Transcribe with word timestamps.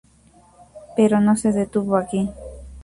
Pero 0.97 1.21
no 1.21 1.35
se 1.35 1.51
detuvo 1.53 1.95
aquí. 1.95 2.27